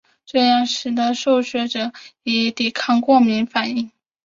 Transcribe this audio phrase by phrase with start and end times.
[0.25, 1.91] 这样使得受血者
[2.23, 3.91] 得以抵抗过敏反应。